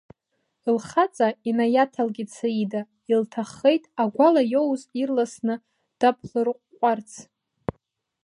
[0.75, 5.55] Лхаҵа инаиаҭалкит Саида, илҭаххеит агәала иоуз ирласны
[5.99, 7.09] даԥлырҟәҟәарц.